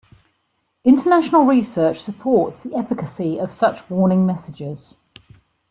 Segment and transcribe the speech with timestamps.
[0.83, 4.97] International research supports the efficacy of such warning messages.